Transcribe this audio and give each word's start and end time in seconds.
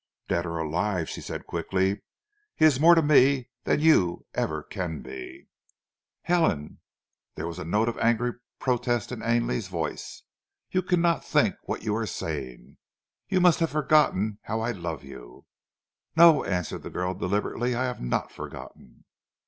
"Dead 0.27 0.47
or 0.47 0.57
alive," 0.57 1.07
she 1.07 1.21
said 1.21 1.45
quickly, 1.45 2.01
"he 2.55 2.65
is 2.65 2.79
more 2.79 2.95
to 2.95 3.03
me 3.03 3.49
than 3.65 3.79
you 3.79 4.25
ever 4.33 4.63
can 4.63 5.03
be!" 5.03 5.47
"Helen!" 6.23 6.79
there 7.35 7.45
was 7.45 7.59
a 7.59 7.63
note 7.63 7.87
of 7.87 7.99
angry 7.99 8.33
protest 8.57 9.11
in 9.11 9.21
Ainley's 9.21 9.67
voice. 9.67 10.23
"You 10.71 10.81
cannot 10.81 11.23
think 11.23 11.53
what 11.65 11.83
you 11.83 11.95
are 11.95 12.07
saying. 12.07 12.77
You 13.29 13.39
must 13.41 13.59
have 13.59 13.69
forgotten 13.69 14.39
how 14.45 14.61
I 14.61 14.71
love 14.71 15.03
you." 15.03 15.45
"No," 16.15 16.43
answered 16.45 16.81
the 16.81 16.89
girl 16.89 17.13
deliberately. 17.13 17.75
"I 17.75 17.83
have 17.83 18.01
not 18.01 18.31
forgotten." 18.31 19.03